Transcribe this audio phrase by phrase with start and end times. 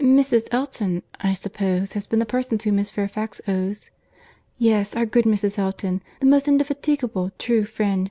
[0.00, 0.48] "Mrs.
[0.50, 3.92] Elton, I suppose, has been the person to whom Miss Fairfax owes—"
[4.58, 5.60] "Yes, our good Mrs.
[5.60, 6.02] Elton.
[6.18, 8.10] The most indefatigable, true friend.